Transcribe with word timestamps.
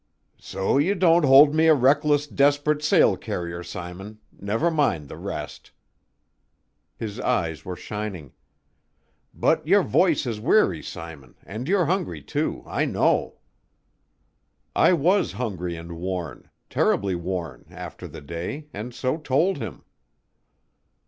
"So 0.39 0.79
you 0.79 0.95
don't 0.95 1.23
hold 1.25 1.53
me 1.53 1.67
a 1.67 1.75
reckless, 1.75 2.25
desperate 2.25 2.81
sail 2.83 3.15
carrier, 3.15 3.61
Simon, 3.61 4.17
never 4.31 4.71
mind 4.71 5.09
the 5.09 5.15
rest." 5.15 5.69
His 6.97 7.19
eyes 7.19 7.63
were 7.63 7.75
shining. 7.75 8.33
"But 9.31 9.67
your 9.67 9.83
voice 9.83 10.25
is 10.25 10.39
weary, 10.39 10.81
Simon, 10.81 11.35
and 11.45 11.67
you're 11.67 11.85
hungry, 11.85 12.23
too, 12.23 12.63
I 12.65 12.85
know." 12.85 13.35
I 14.75 14.93
was 14.93 15.33
hungry 15.33 15.75
and 15.77 15.91
worn 15.99 16.49
terribly 16.67 17.13
worn 17.13 17.67
after 17.69 18.07
the 18.07 18.21
day, 18.21 18.69
and 18.73 18.95
so 18.95 19.19
told 19.19 19.59
him. 19.59 19.83